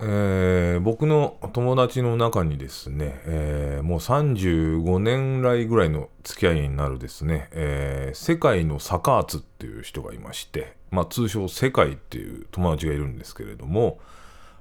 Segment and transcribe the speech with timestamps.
[0.00, 13.98] えー僕の友達の中にですね、えーもう35年来ぐらいの付き合いになるですね、えー世界のサカーツっていう人がいまして、まあ、通称世界っていう友達がいるんですけれども、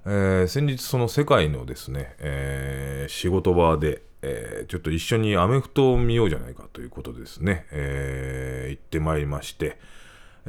[0.05, 9.77] え先日その世界のですね、え仕事場で、えちょっと一緒にアメフトを見ようじゃないかということですね、え行ってまいりまして、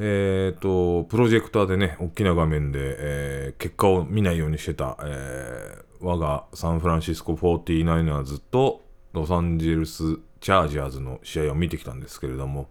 [0.00, 12.68] えー、とプロジェクターでね、大きな画面で、えー結果を見ないようにしてた、えー我がサンフランシスコ 49ers とロサンゼルスチャージャーズの試合を見てきたんですけれども、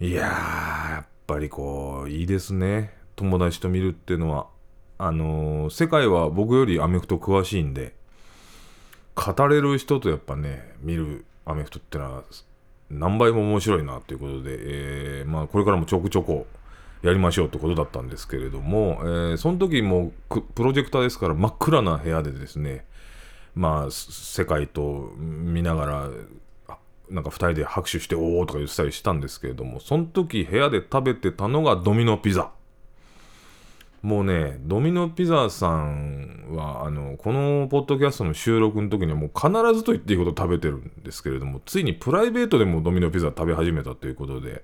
[0.00, 4.48] いやー、やっぱりこう、いいですね、友達と見るっていうのは。
[4.98, 7.94] あのー世界は僕よりアメフト詳しいんで、
[9.14, 12.24] 語れる人とやっぱね、見るアメフトってのは
[12.90, 16.46] 何倍も面白いなということで、えーまあ、これからもちょくちょこ
[17.02, 22.84] やりましょうってことだったんですけれども、えーその時もプロジェクターですから真っ暗な部屋でですね、
[23.54, 26.10] まあ、世界と見ながら、
[27.08, 32.50] なんか2人で拍手しておおとか言ってたりしたんですけれども、その時部屋で食べてたのがドミノピザ。
[34.02, 44.62] もうね、ドミノピザさんは、あの、このポッドキャストの収録の時にはもう必ずと言っていいほど食べてるんですけれども、ついにプライベートでもドミノピザ食べ始めたということで、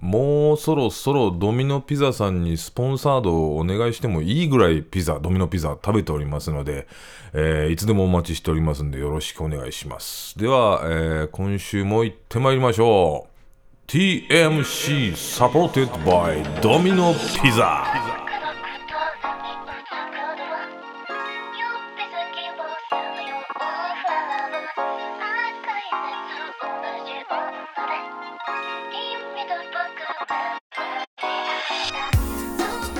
[0.00, 6.86] もうそろそろドミノピザさんにスポンサードをお願いしてもいいぐらいピザ、ドミノピザ食べておりますので、
[7.34, 10.38] えーいつでもお待ちしておりますんでよろしくお願いします。
[10.38, 13.90] では、えー今週も行ってまいりましょう。
[13.90, 17.12] TMC Supported by ドミノ
[17.42, 18.27] ピザ。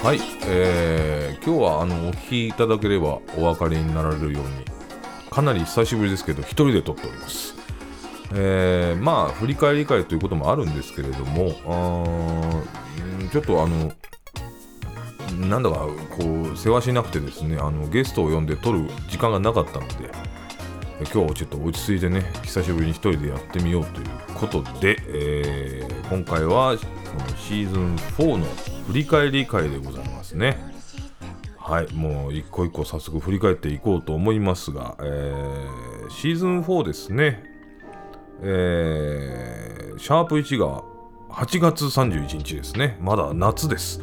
[0.02, 4.48] はい、えー今日はあのお聞きいただければお分かりになられるように
[5.30, 7.54] かなり久しぶりですけど一人で撮っております、
[8.34, 11.50] えーまあ振り返り会ということもあるんですけれども
[13.32, 13.92] ちょっとあの
[15.48, 15.76] なんだか
[16.10, 20.10] こう世話しなくてですねあのゲストを呼んで撮る時間がなかったので
[21.00, 26.74] 今日はちょっと落ち着いてね久しぶりに一人でやってみようということで、えー今回は
[27.36, 28.44] シーズン4の
[28.86, 30.58] 振り返り会でございますね。
[31.56, 37.42] はいもう一個一個早速振り返っていこうと思いますが、えーシーズン4ですね。
[38.42, 40.82] えーシャープ1が
[41.30, 42.96] 8月31日ですね。
[43.00, 44.00] まだ夏です。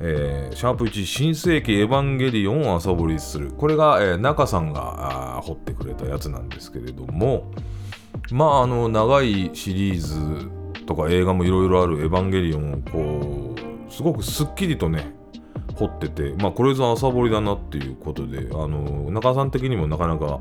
[0.00, 3.52] えーシャープ1新世紀エヴァンゲリオンを朝掘りする。
[3.52, 7.52] これが、えー中さんが掘ってくれたやつなんですけれども。
[8.30, 10.50] まああの長いシリーズ
[10.88, 13.54] とか映画もいろいろあるエヴァンゲリオンをこ
[13.88, 15.12] うすごくすっきりとね
[15.76, 20.40] 掘っててまあこれぞ朝掘りだなっていうことであの中さん的にもなかなか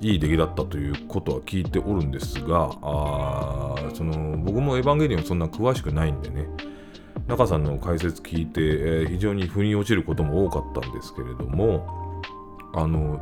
[0.00, 6.48] いい出来だったということは聞いておるんですがあーその僕もエヴァンゲリオンそんな詳しくないんでね
[7.28, 12.22] 中さんの解説聞いて、えー非常に腑に落ちることも多かったんですけれども
[12.74, 13.20] あの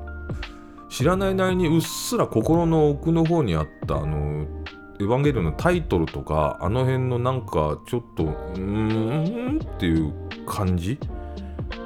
[0.88, 4.46] 知らないなりにうっすら心の奥の方にあったあの
[4.98, 10.12] エヴァンゲリオンのタイトルとかあの辺のなんかちょっとうーんっていう
[10.46, 10.98] 感じ？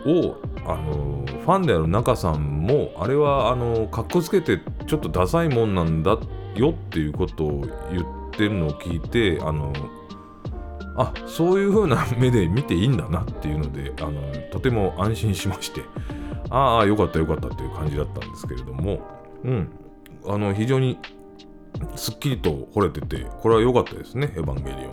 [0.07, 6.19] をあのファンである中さんもあれはあのかっこつけてちょっとダサいもんなんだ
[6.55, 7.61] よっていうことを
[7.91, 9.73] 言ってるのを聞いてあの
[10.97, 15.83] あそういう風な 目で見ていいんだなっていうのであのとても安心しまして
[16.51, 19.01] ああよかったよかったっていう感じだったんですけれども
[19.45, 19.69] うん。
[20.27, 20.99] あの非常に
[21.97, 24.91] すっきりと惚れててこれは良かったですねエヴァンゲリオンは。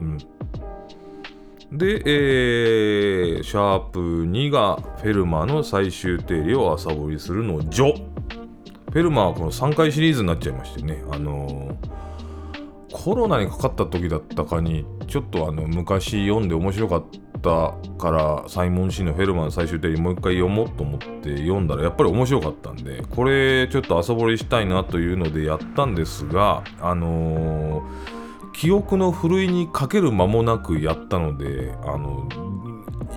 [0.00, 0.18] うん
[1.72, 7.92] で、えーシャープ2がフェルマーの最終定理を朝掘りするの「ジョ」
[8.92, 11.96] フェルマーはこの3回シリーズになっちゃいましてねあのー
[12.92, 17.18] コロナにかかった時だったかにちょっとあの昔読んで面白かった
[17.98, 28.16] からサイモン・シーのフェルマーの最終定理もう一回読もうと思って読んだらやっぱり面白かったんでこれちょっと朝掘りしたいなというのでやったんですがあのー
[28.56, 32.26] 記憶のふるいにかける間もなくやったのであの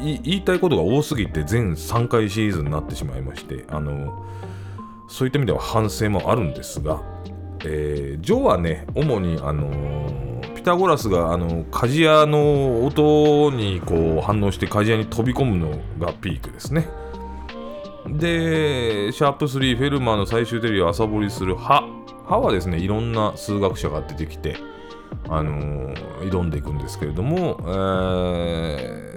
[0.04, 4.26] 言いたいことが多すぎて全3回シリーズになってしまいましてあの
[5.08, 7.02] そういった意味では反省もあるんですが、
[7.64, 10.29] えージョーはね主にあのー
[10.60, 16.90] ピタゴラスがあの鍛冶屋の音にこう反応して鍛冶屋に飛び込むのがピークですね
[18.06, 21.88] でシャープ3フェルマーの最終定理を朝掘りする歯
[22.28, 24.58] 歯はですねいろんな数学者が出てきて
[25.30, 29.10] あのー挑んでいくんですけれども、えー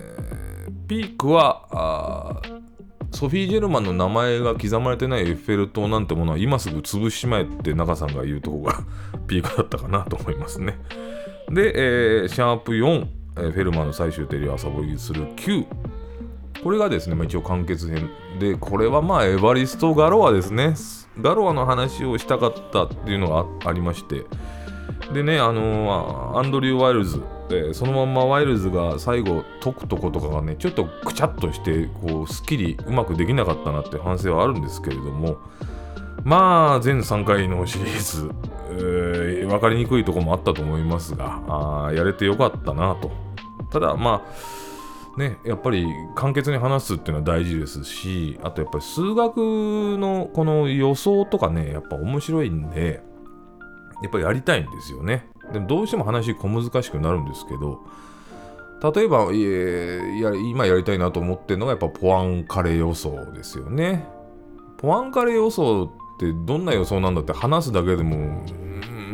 [0.87, 2.41] ピークは
[3.11, 8.85] ソフィー・ジェルマンの名前が刻まれてないエッフェル塔なんてものは今すぐ潰しまえって中さんが言うとこが
[9.27, 10.79] ピークだったかなと思いますね。
[11.53, 13.07] で、えー、シャープ4、
[13.37, 15.67] えー、フェルマーの最終定理を遊びする9。
[16.65, 18.09] これがですね、まあ、一応完結編
[18.41, 20.75] で、これはまあエバリスト・ガロアですね。
[21.21, 24.25] ガロアの話をしたかったっていうのがありまして、
[25.13, 35.37] でね、あのー、アンドリュー・ワイルズ、えー、そのまんまワイルズが最後解くとことかがね、ちょっとくちゃっとして、こう、すっきりうまくできなかったなって反省はあるんですけれども、
[36.25, 38.31] まあ、全3回のシリーズ、
[38.71, 41.43] えー、分かりにくいとこもあったと思いますが、
[41.87, 43.11] あやれてよかったなと。
[43.71, 53.03] ただ、まあ、ね、やっぱり簡潔に話すっていうのは大事ですし、あとやっぱり数学のこの予想とかね、やっぱ面白いんで、
[54.03, 55.27] やっぱりやりたいんですよね。
[55.53, 57.81] でもどうしても話小難しくなるんですけど、
[58.95, 64.07] 例えば、いや今やりたいなと思ってるのがやっぱポアンカレ予想ですよね。
[64.79, 68.45] ポアンカレ予想ってどんな予想なんだって話すだけでも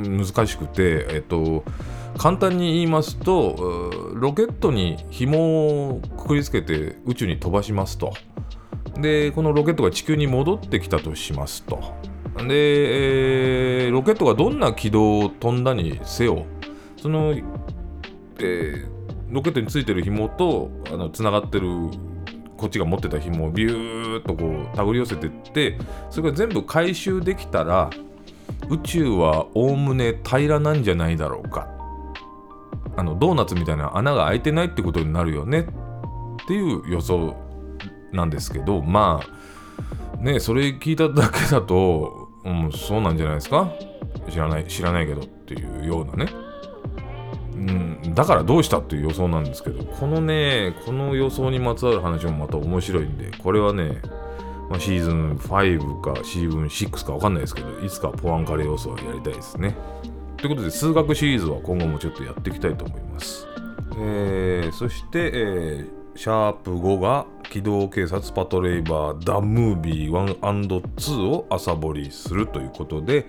[0.04, 1.64] 難しくて、えっと、
[2.16, 8.12] 簡単に言いますと、ロケットに紐をくくりつけて宇宙に飛ばしますと。
[9.00, 11.80] で、このロケットが地球に戻ってきたとしますと。
[12.46, 16.46] で、えー、ロケットがどんな軌道を飛んだにせよ、
[16.96, 17.34] その、
[18.40, 18.88] えー、
[19.30, 21.68] ロケットについてる紐とあのつながってる
[22.58, 25.78] こっちが持ってた紐をビューッとこう手繰り寄せてって
[26.10, 27.88] それが全部回収できたら
[28.68, 31.68] 宇宙はおおむね平らなんじゃないだろうか。
[32.96, 35.60] あのドーナツみたいな穴が開いてないってことになるよね。
[35.60, 35.66] っ
[36.46, 37.36] ていう予想
[38.12, 43.70] なんですけどまあねそれ聞いただけだとうん、そうなんじゃないですか？
[44.30, 46.32] 知らない、知らないけどっていうようなね。
[47.58, 54.00] うん、だからどうしたっていう予想なんですけど、このね、この予想にまつわる話もまた面白いんで、これはね、
[54.70, 59.76] まあ、シーズン5かシーズン6か分かんないですけど、いつかポアンカレ予想はやりたいですね。
[60.36, 63.46] ということで、数学シリーズは今後もちょっとやっていきたいと思います。
[63.98, 73.26] えー、そして、えー、シャープ5が機動警察パトレイバーダムービー 1&2 を朝掘りするということで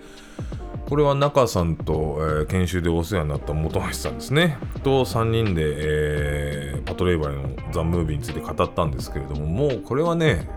[0.90, 4.58] これは中さんと、えー、研修でお世話になった本橋さんですね。
[4.82, 10.50] と3人で、えー、パトレイバーのザ・ムービーについて語ったんですけれどももうこれはね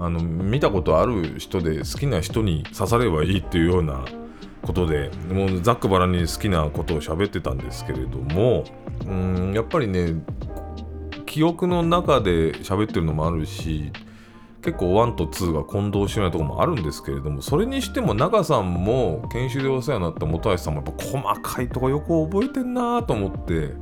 [0.00, 4.04] あの見たことある人で好きな人に刺さればいいっていうような
[4.62, 8.64] ことでもうざっくばらに好きなことを喋ってたんですけれども
[9.06, 10.14] うんやっぱりね
[11.24, 13.92] 記憶の中で喋ってるのもあるし
[14.62, 23.74] 結構1と2が混同してないところもあるんですけれどもそれにしても中さんも研修でお世話になった本橋さんもやっぱ細かいとこよく覚えてんなと思って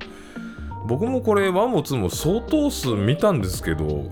[0.86, 4.10] 僕もこれ1も2も相当数見たんですけど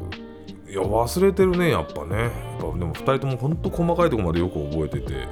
[0.68, 2.16] いや忘れてるねやっぱね。
[2.24, 2.30] やっ
[2.60, 5.26] ぱでも2人ともほんと細かいとこまでよく覚えてて、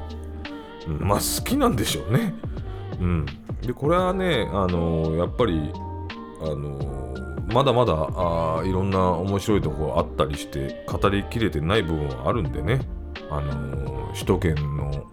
[0.89, 2.33] うん、まあ好きなんでしょうね。
[2.99, 3.27] うん。
[3.61, 5.71] でこれはねあのー、やっぱり
[6.41, 12.81] あのーまだまだあいろんな面白いとこあったりして語りきれてない部分はあるんでね、
[13.31, 15.07] あのー、首都圏の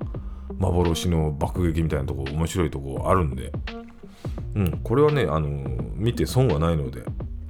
[0.58, 3.52] 幻の爆撃みたいなとこ面白いとこあるんで、
[4.56, 7.04] うん、これはね、あのー、見て損はないので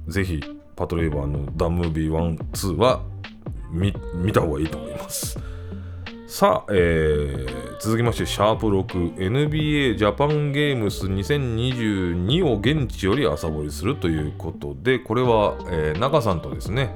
[0.08, 0.42] ぜひ
[0.76, 3.02] パトレイバーのダムービー1、2は
[3.72, 3.92] 見
[4.32, 5.38] た方がいいと思います。
[6.26, 16.94] さあ、えー、続きまして、シャープ 6NBA ジャパンゲームス2022を現地より朝掘りするということで、これは、えー、中さんとですね、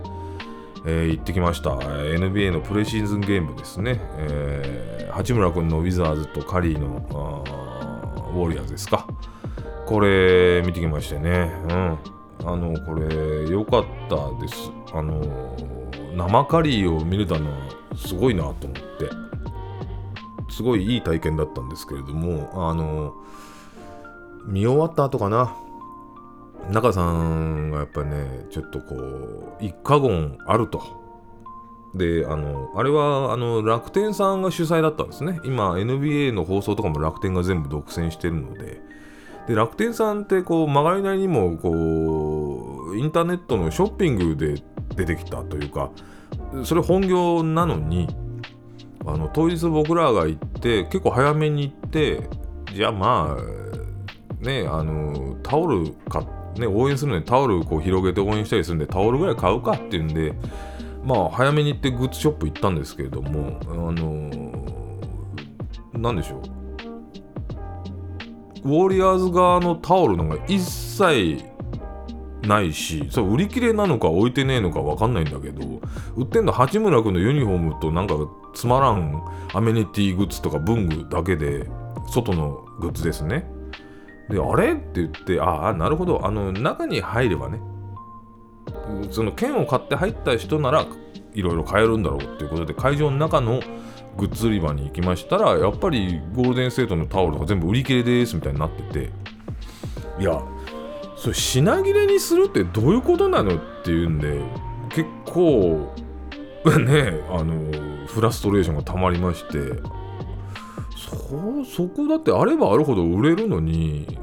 [0.87, 7.45] えー、行ってきました、NBA のプレシーズンゲームですね、えー、八村君のウィザーズとカリーの
[8.35, 9.07] ウォリアーズですか。
[9.87, 11.99] これ見てきましてね、うん。
[12.45, 14.71] あの、これ、良かったです。
[14.93, 15.57] あの、
[16.15, 17.57] 生カリーを見れたのは
[17.97, 19.28] すごいなと思って。
[20.59, 23.15] すごいいい体験だったんですけれども、あの、
[24.45, 25.55] 見終わった後かな、
[26.69, 30.83] 中さんがやっぱりね、ちょっとこう、一過言あると。
[31.95, 35.39] で、あの、あれは、あの、楽天さんが主催だったんですね。
[35.45, 38.81] 今、NBA の放送とかも楽天が全部独占してるので、
[39.47, 44.61] で、楽天さんって、こう、曲がりなりにも、こう、インターネットのショッピングで
[44.97, 45.91] 出てきたというか、
[46.65, 48.09] それ本業なのに、
[49.09, 52.29] あの当日僕らが行って結構早めに行って
[52.75, 56.27] じゃあまあねあのタオル買
[56.59, 60.35] ね応援するのにタオルこう広げて応援したりするんでタオルぐらい買うかっていうんで
[61.05, 64.31] まあ早めに行ってグッズショップ行ったんですけれどもあの
[65.95, 66.59] 何でしょう。
[68.65, 71.43] ウォーリアーズ側のタオルのが一切
[72.43, 75.81] ないしそ売り切れなのか置いてねえのか分かんないんだけど
[76.17, 78.15] 売ってんの八村君のユニフォームとなんか
[78.59, 79.23] つまらん
[79.55, 81.71] アメニティグッズとか文具だけで
[82.11, 83.49] 外のグッズですね。
[84.29, 84.73] であれ？
[84.73, 86.27] って言ってああなるほど。
[86.27, 87.61] あの中に入ればね
[89.13, 90.87] その券を買って入った人なら
[91.35, 93.61] いろいろ買えるんだろうっていうことで会場の中の
[94.17, 99.11] グッズ売り場に行きましたらやっぱりゴールデンセートのタオルとか全部売り切れですみたいになってて。
[100.19, 100.43] いや
[101.17, 103.57] それ品切れにするってどういうことなの？
[103.57, 104.41] っていうんで
[104.89, 105.95] 結構
[106.85, 109.81] ねあのフラストレーションがたまりまして
[110.97, 114.19] そそこだってあればあるほど売れるのに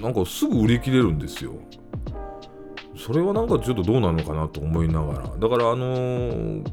[0.00, 1.54] なんかすぐ売り切れるんですよ。
[2.96, 5.28] それはなんかちょっとどうなのかなと思いながら。
[5.36, 6.64] だからあのー、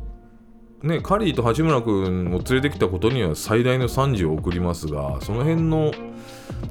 [0.83, 5.91] ねカリーと八村君を連れてきたことには最大の賛辞を送りますがその辺の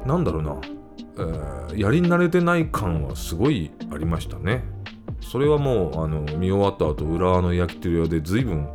[0.06, 4.62] なんだろうな、えー、やり慣れてない感はすごいありましたね。
[5.20, 8.68] それはもうあの見終わった後浦和の焼き鳥屋で随分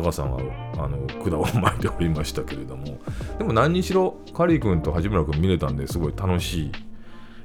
[0.00, 0.40] 中さんは
[0.78, 2.98] あの管を巻いておりましたけれども
[3.38, 6.72] でも何にしろカリー君と八村君見れたんですごい楽しい、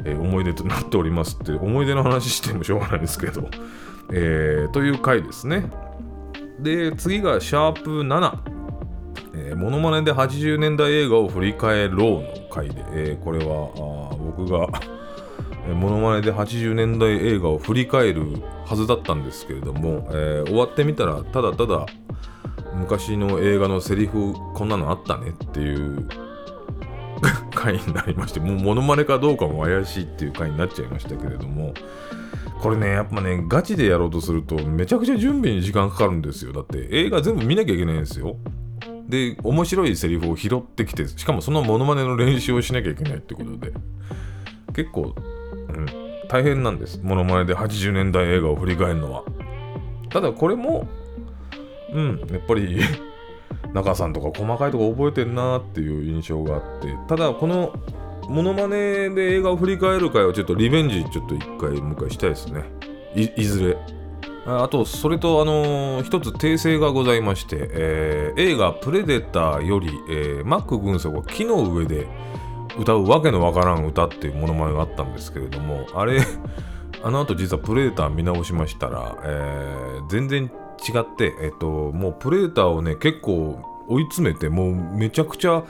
[0.06, 3.50] えー、思い出となっておりますって思い出の話してもしょうがないですけど、
[4.14, 5.70] えー、という回ですね。
[6.60, 8.38] で次がシャープ7
[9.36, 13.72] え、モノマネで80年代映画を振り返ろうの回で、えー、これは
[14.12, 14.68] あ僕が
[15.74, 18.26] モノマネで80年代映画を振り返る
[18.66, 21.86] はずだったんですけれども、えー、終わってみたらただただ
[22.76, 26.08] 昔の映画のセリフこんなのあったねっていう
[27.54, 31.74] 回になりましてもうモノマネかどうかも怪しいっていう回になっちゃいましたけれども
[32.62, 36.54] これねやっぱねガチでやろうとするとめちゃくちゃ準備に時間かかるんですよ。
[36.54, 38.38] だって映画全部見なきゃいけないんですよ。
[39.10, 43.74] で面白いセリフを拾ってきてしかもそのモノマネの練習をしなきゃいけないってことで。
[44.74, 45.14] 結構、
[45.70, 45.86] うん、
[46.30, 47.00] 大変なんです。
[47.04, 49.24] モノマネで80年代映画を振り返るのは。
[50.10, 50.88] ただこれも
[51.94, 52.20] うん。
[52.32, 52.80] やっぱり
[53.74, 56.96] 中さんとか細かいとこ覚えてんなっていう印象があって。
[57.08, 57.74] ただこの
[58.30, 62.64] モノマネで映画を振り返る回はちょっとリベンジちょっと一回もう一回したいですね。
[63.16, 63.78] いずれ。
[64.46, 72.08] あとそれとあのー、一つ訂正がございまして、えー、映画「プレデター」より、えー、マック軍曹が木の上で
[72.78, 76.20] 歌うわけのわからん歌っていうものまねがあったんですけれどもあれ
[77.04, 80.52] あの後実はプレデター見直しましたら、えー、全然
[80.88, 85.64] 違って、えっと、もうプレデターをね、結構追い詰めて、もうめちゃくちゃ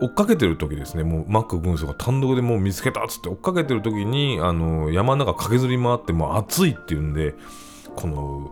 [0.00, 7.34] 追っかけてる時ですね、もうマック軍曹が単独でもう見つけたっつって追っかけてる時に、あの山の中駆けずり回って、もう暑いっていうんで、
[7.94, 8.50] この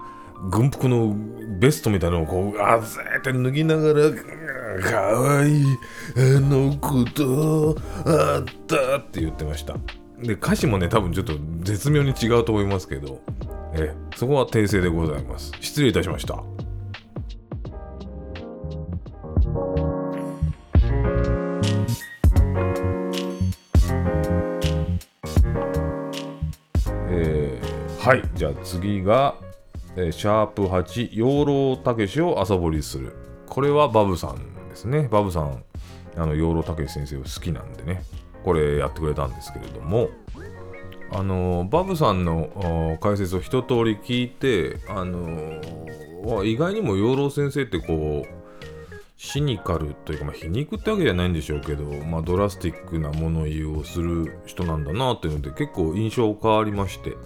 [0.48, 1.14] 軍服の
[1.58, 4.10] ベストみたいなのをこう、あぜって脱ぎながら、
[4.80, 5.64] かわいい、
[6.16, 7.76] あのこと
[8.06, 9.74] あったって言ってました。
[10.22, 13.20] で、歌詞もね、多分ちょっと絶妙に違うと思いますけど、
[13.74, 15.52] えそこは訂正でございます。
[15.60, 16.42] 失礼いたしました。
[27.08, 29.34] えー、はい、じゃあ次が、
[29.96, 33.16] えー、シャープ8、養老たけしを朝掘りする。
[33.48, 35.08] これはバブさんですね。
[35.10, 35.62] バブさん、
[36.16, 38.02] あの養老たけし先生を好きなんでね、
[38.44, 40.10] これやってくれたんですけれども、
[41.12, 48.40] あのバブさんの解説を一通り聞いて、あの意外にも養老先生ってこう
[49.16, 57.16] シニカルというか、まあ、皮肉ってわけじゃないんでしょうけど、まあ、ドラスティックな物言いをする人なんだなっていうので結構印象変わりまして。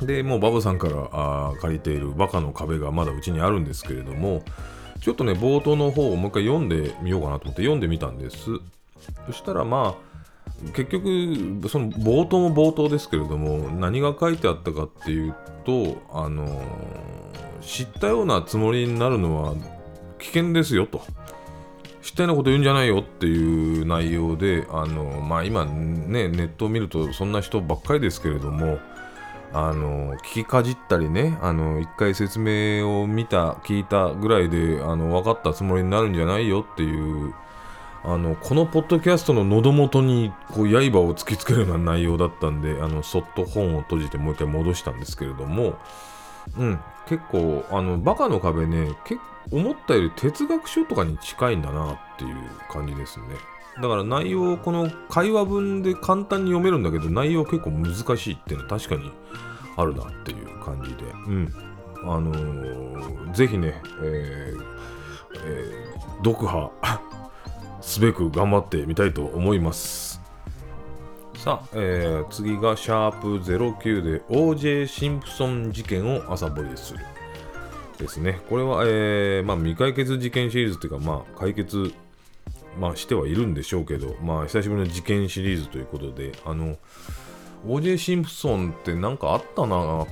[0.00, 4.42] でもうバブさんからあ借りている「バカの壁」がまだうちにあるんですけれども
[5.00, 8.36] ちょっとね冒頭の方をもう一回読んでみようかなと思って読んでみたんです。
[9.26, 10.11] そしたらまあ
[10.74, 16.62] 結局その冒頭も冒頭ですけれども何が書いてあったかっていうとあの
[17.60, 19.54] 知ったようなつもりになるのは
[20.18, 21.02] 危険ですよと。
[22.02, 28.80] 知ったようなこと言うんじゃないよっていう内容であのまあ今ねネットを見るとそんな人ばっかりですけれども
[29.52, 37.32] あの聞きかじったりねあの一回説明を見た聞いたぐらいであの分かったつもりになるんじゃないよっていう
[38.04, 45.78] あのこのポッドキャストの喉元にこう刃を突きつけるような内容だったんであのそっと本を閉じてもう一回戻したんですけれども、
[46.58, 48.88] うん、結構あのバカの壁ね
[49.50, 52.36] 思ったより哲学書とかに近いんだなっていう
[52.70, 53.26] 感じですね。
[53.80, 59.10] だから内容この会話文で簡単に読めるんだけど内容結構難しいっていうのは確かに
[59.76, 61.72] あるなっていう感じでうん。
[62.04, 64.82] あのー、ぜひね、えー
[65.44, 66.70] えー、読破
[67.92, 70.18] すべく頑張ってみたいと思います
[71.36, 77.00] さあ、えー、次がシャープ09で OJ シンプソン事件を朝掘りする
[77.98, 78.40] ですね。
[78.48, 81.92] これは、えーまあ、未解決事件シリーズっていうか、まあ、解決、
[82.80, 86.78] まあ、してはいるんでしょうけど、まあ、久しぶりの事件シリーズということで、あの、
[87.66, 90.06] OJ シンプソンって何かあったなっ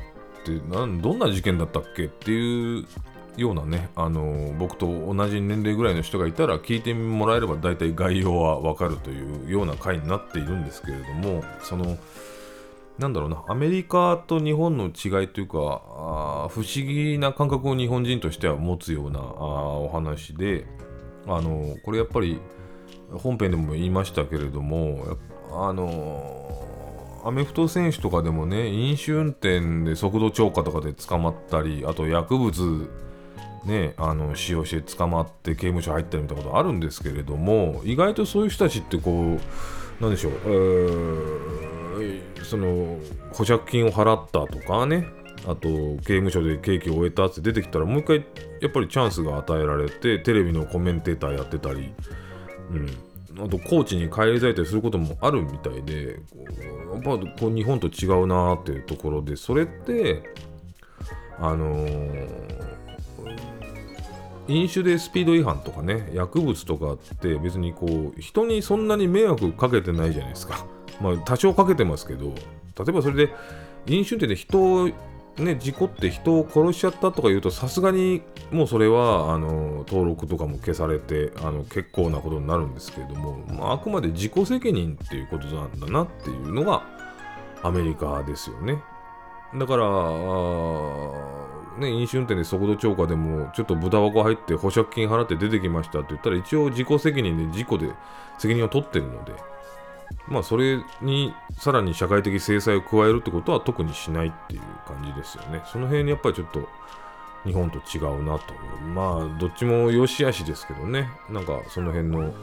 [0.45, 2.87] てどんな事件だったっけっていう
[3.41, 11.97] ようなね、あの僕と同じ年齢ぐらいの人がいたら聞いてもらえれば大体概要はわかるというような回になっているんですけれどもその
[12.99, 20.67] なんだろうなアメリカと日本の違いというかあ不思議な感覚を日本人としては持つようなあお話で
[21.27, 22.39] あのこれやっぱり
[23.11, 25.17] 本編でも言いましたけれども
[25.51, 26.69] あの
[27.25, 32.91] アメフト選手とかでもね飲酒運転で速度超過とかで捕まったりあと薬物
[33.65, 39.39] ね、あの使用して捕まって刑務所入ったりみたいなことあるんですけれども意外とそういう人たちってこ
[40.01, 42.99] うなんでしょう、えー、その
[43.33, 45.07] 保釈金を払ったとかね
[45.47, 48.25] あと刑務所で刑期を終えたって出てきたらもう一回
[48.63, 51.93] やっぱりチャンスが与えられてテレビのコメンテーターやってたり、
[52.71, 56.19] うん、あとコーチに返り咲いたりすることもあるみたいで
[56.93, 60.23] やっぱこう日本と違うなーっていうところでそれって
[61.39, 62.80] あのー
[64.51, 70.67] 飲酒でスピード違反とかね薬物とかって別にこう人にそんなに迷惑かけてないじゃないですか。
[71.01, 72.35] まあ多少かけてますけど例
[72.89, 73.33] えばそれで
[73.87, 74.91] 飲酒運転で人を
[75.39, 86.83] ね事故って人を殺しちゃったとか言うとさすがにもうそれはあの登録とかも消されてあの結構なことになるんですけれども、まあ、あくまで自己責任っていうことなんだなっていうのが
[87.63, 88.83] アメリカですよね。
[89.55, 89.87] だから
[91.79, 97.93] ね、飲酒運転で速度超過でもちょっと豚箱入って保釈金払って出てきましたって言ったら一応自己責任で事故で
[98.39, 99.33] 責任を取ってるので
[100.27, 105.63] まあそれにさらに社会的制裁を加えるってことは特にしないっていう感じですよね。
[105.67, 106.69] その辺にやっぱりちょっと
[107.45, 108.55] 日本と違うなと
[108.95, 111.09] まあどっちも良し悪しですけどね。
[111.31, 112.35] なんかその辺の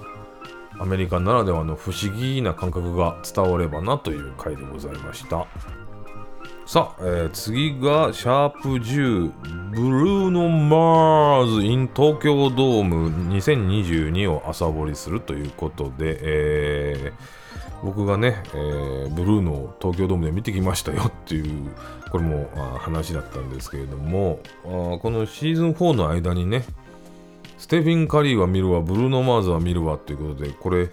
[0.80, 5.47] アメリカならではの不思議な感覚が伝わればなという回でございました。
[6.67, 9.32] さあ、えー、次がシャープ10
[9.71, 21.69] ブルーノ・マーズ in 東京ドーム2022を朝掘りするということで、えー、僕がね、えー、ブルーノを東京ドームで見てきましたよっていう
[22.12, 22.49] これも
[22.80, 26.65] 話だったんですけれどもこのシーズン4の間にね
[27.58, 30.89] ステフィン・カリーは見るわブルーノ・マーズは見るわということでこれ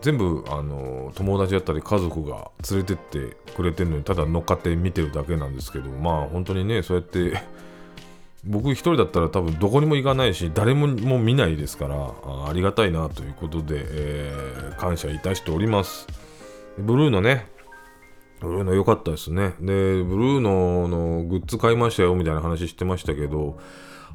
[0.00, 7.42] 全部あの友達だったり家族が連れてってくれてるのにただ乗っかって見てるだけなんですけどまあ本当にねそうやって
[8.44, 16.06] 僕一人だったら多分どこにも行かないし誰もも見ないですからあありがたいなということで、えー、感謝いたしております。
[16.78, 17.46] ブルーのね
[18.40, 19.54] ブルーノ良かったですね。
[19.60, 23.58] でブルーノのグッズ買いましたよみたいな話してましたけど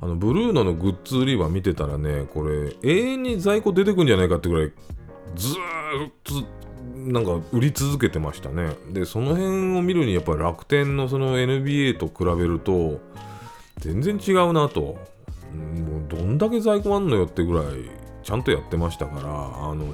[0.01, 4.71] あのブルーノのグッズ売り場見てたらねこれ永遠に在庫出てくんじゃないかってぐらい
[5.35, 5.55] ずっ
[6.23, 6.43] と
[6.95, 8.75] なんか売り続けてましたね。
[8.91, 12.99] でその辺を見るにやっぱり楽天のその NBA と比べると
[13.79, 14.97] 全然違うなと。
[15.53, 17.65] もうどんだけ在庫あんのよってぐらい
[18.23, 19.85] ちゃんとやってましたからあの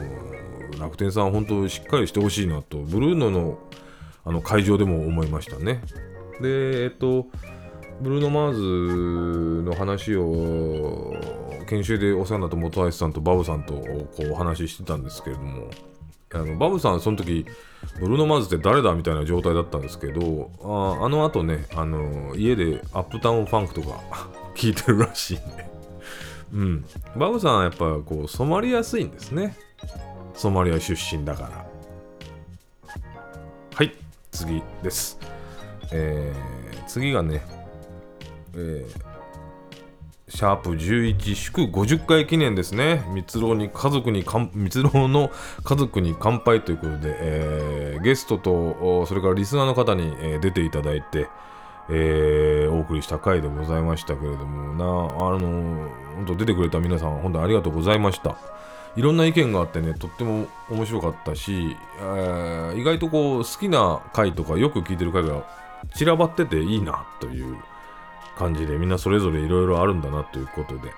[0.80, 2.78] 楽天さん本当しっかりしてほしいなと。
[2.80, 3.60] ブルーノの
[4.24, 5.82] あの会場でも思いましたね。
[6.41, 7.28] でえっと
[8.02, 8.54] ブルーノ・マー
[9.60, 11.13] ズの話を
[11.71, 15.69] 研修でお世話になった本橋さんとバブさんとこうお話ししてたんですけれども
[16.34, 17.45] あのバブさんその時
[17.99, 20.51] ブルーノ・マーズって誰だみたいな状態だったんですけど
[20.99, 24.01] ああの後ねあの家でアップタウンファンクとか
[24.53, 25.71] 聞いてるらしいんで
[26.53, 26.86] うん。
[27.15, 29.55] バブさんはやっぱこう染まりやすいんですね。
[30.34, 31.65] ソマリア出身だから。
[33.73, 33.95] はい。
[34.31, 35.17] 次です。
[35.93, 37.41] えー、次がね
[38.53, 39.11] えー、
[40.34, 43.04] シャープ11祝50回記念ですね。
[43.13, 45.30] 蜜ろに家族に蜜ろの
[45.65, 51.28] 家族に乾杯ということで、えー、ゲストとそれからリスナーの方に、えー、出ていただいて、
[51.89, 58.38] えー、お送りした回でございましたけれどもな、あの本当出てくれた皆さん本当にありがとうございました。
[58.96, 65.44] いろんな意見があってね、とっても面白かったし、えー、意外とこう好きな回とかよく聞いてる回が
[65.94, 67.58] 散らばってていいなという
[68.38, 70.91] 感じでみんなそれぞれいろいろあるんだなということで。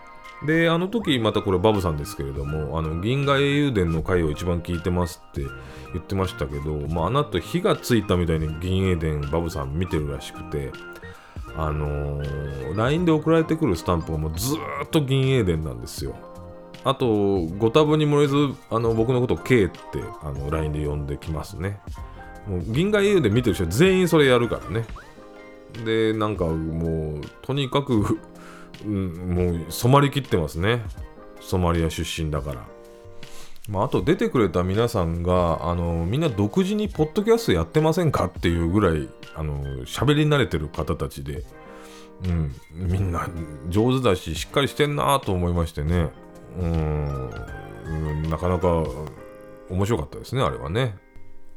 [0.45, 5.41] で、あの時またこれバブさんですけれども、あの銀河英雄伝の回を一番聞いてますって
[5.93, 10.71] 言ってましたけど、まあ、あの後火がついたみたいに銀英伝バブさん見てるらしくて、
[11.55, 16.15] あのー、LINE で送られてくるスタンプがもうずっと銀英伝なんですよ。
[16.83, 18.35] あと、ご多分に漏れず、
[18.69, 19.79] あの僕のことを K って
[20.21, 21.79] あの LINE で呼んできますね。
[22.47, 24.85] もう銀河英雄で見てる人全員それやるからね
[25.85, 27.02] でなんかもう
[27.41, 28.19] とにかく、
[28.85, 30.81] うん、もう染まりきってますね。
[31.39, 32.73] ソマリア出身だから。
[33.69, 41.43] まあ、あと出てくれた皆さんがあのみんな独自にポッドキャストやってませんかっていうぐらいあの喋り慣れてる方たちで、
[42.25, 43.29] うん、みんな
[43.69, 46.09] 上手だししっかりしてんなと思いましてね。
[46.59, 47.29] うん
[48.29, 48.83] なかなか
[49.69, 50.97] 面白かったですねあれはね。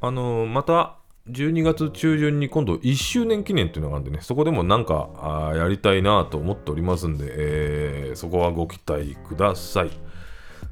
[0.01, 0.99] あのまた
[1.31, 9.91] 12月中旬に今度1周年記念っていうのがあるんでねそこでもなんかやりたいなと思っておりますんで、えー、そこはご期待ください。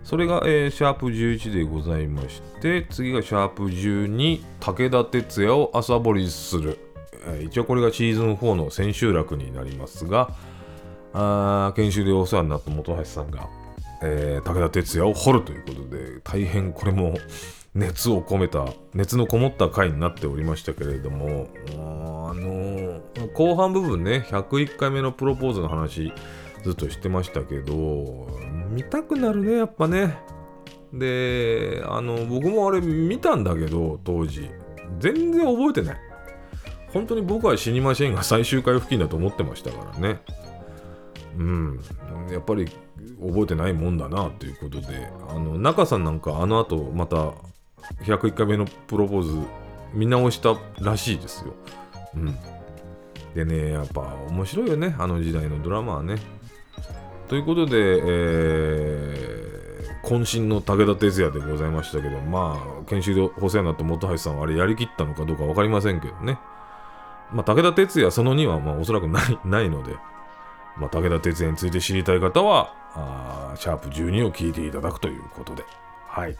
[0.05, 6.79] それが、えー、シャープ11でございまして、次がシャープ12、武田鉄矢を朝掘りする。
[7.27, 10.31] えー、一応これがシーズン4の千秋楽になりますが、
[11.15, 13.49] あ研修でお世話になった本橋さんが、
[14.03, 17.15] えー、武田鉄矢を掘るということで、大変これも
[17.75, 21.73] 熱を込めた、熱のこもった回になっておりましたけれども、あ
[22.33, 26.13] のー、後半部分ね、101回目のプロポーズの話、
[26.63, 28.29] ずっとしてましたけど、
[28.71, 30.17] 見たくなるね、やっぱね。
[30.93, 34.49] で、あの、僕もあれ見たんだけど、当時。
[35.01, 35.97] 全然覚えてない。
[36.93, 40.21] 本当に僕は死にませんが最終回付近だと思ってましたからね。
[41.37, 41.81] うん。
[42.31, 42.67] やっぱり
[43.21, 47.33] 覚えてないもんだなということで、あの、中さんなんかあの後また
[48.05, 49.39] 101回目のプロポーズ
[49.93, 51.55] 見直したらしいですよ。
[52.17, 52.37] うん。
[53.35, 56.17] でね、やっぱ面白いよね、あの時代のドラマはね。
[57.29, 66.39] ということで、えー、渾身の武田鉄矢でございましたけど、まあ、研修でお世話になった本橋さんはあれやりきったのかどうか分かりませんけどね。
[67.33, 69.97] まあ、武田鉄矢その2は、まあ、おそらくない ないので、
[70.77, 75.65] まあ、武田鉄矢について知りたい方は、あシャープ12を聞いていただくということで。
[76.07, 76.37] はい。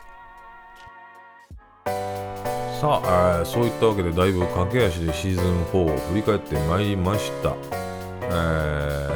[1.85, 7.55] さあ、あそういったわけでだいぶ駆け足でシーズン4を振り返ってまいりました。
[8.23, 9.15] えー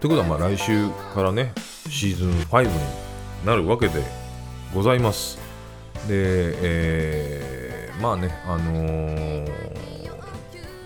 [0.00, 1.52] ということはまあ来週からね
[1.88, 2.70] シーズン5に
[3.44, 4.00] なるわけで
[4.72, 5.38] ございます
[6.06, 9.50] で、えー、まあねあのー、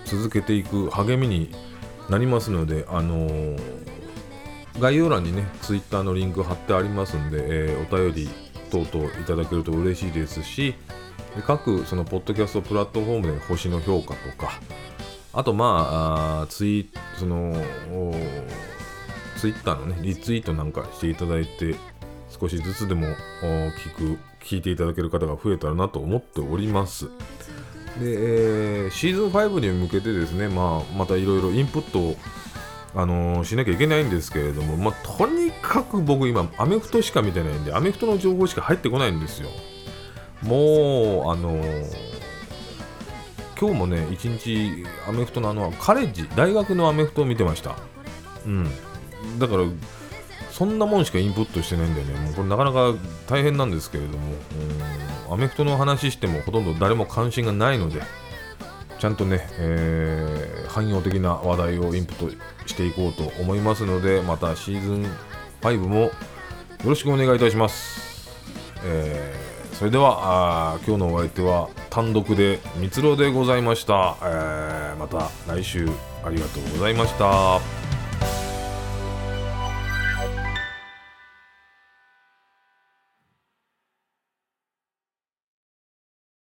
[0.06, 1.54] 続けていく励みに
[2.08, 3.60] なりますのであのー、
[4.80, 8.28] 概要欄にね Twitter のリンク貼ってありますんで、えー、お便り
[8.70, 10.74] 等々いただけると嬉しいですし
[11.36, 14.60] で各そのポッドキャストプラットフォームで星の評価とか
[15.32, 17.54] あとまあツイその
[19.42, 21.74] ツイッターのね、リツイートなんかしていただいて、
[22.28, 23.08] 少しずつでも
[23.42, 27.06] 聞く、聞いていただける方が増えたらなと思っております。
[27.98, 32.16] で、えー、シーズン5に向けてですね、まあ、またいろいろインプットを、
[32.94, 39.48] あのー、しなきゃいけないんですけれども、まあ、とにかく僕今、アメフトしか見てないんで、アメフトの情報しか入ってこないんですよ。
[40.42, 41.60] もう、あの、
[43.60, 47.76] 今日もね、一日アメフトのあの、カレッジ、大学のアメフトを見てました。
[48.46, 48.64] うん。
[49.38, 49.64] だから
[50.50, 52.94] そんなもんしかインプットしてないんだよねもうこれなかなか
[53.26, 54.34] 大変なんですけれども
[55.30, 58.02] アメフトの話してもほとんど誰も関心がないので
[58.98, 65.06] ちゃんとね、えー、汎用的な話題をインプットしていこうと思いますのでまたシーズン
[65.62, 66.10] 5もよ
[66.84, 68.30] ろしくお願いいたします、
[68.84, 69.51] えー、
[69.82, 75.88] それではあ今日のお相手は単独で蜜ろでございました、えー、また来週
[76.24, 77.81] ありがとうございました。